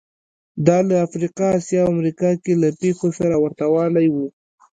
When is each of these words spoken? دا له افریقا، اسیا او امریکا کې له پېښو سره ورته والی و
دا 0.67 0.77
له 0.89 0.95
افریقا، 1.05 1.47
اسیا 1.57 1.81
او 1.83 1.91
امریکا 1.95 2.29
کې 2.43 2.53
له 2.61 2.69
پېښو 2.81 3.07
سره 3.19 3.35
ورته 3.43 3.65
والی 3.73 4.07
و 4.11 4.15